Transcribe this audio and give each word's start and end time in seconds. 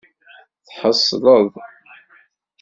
Tḥeṣleḍ? 0.65 1.53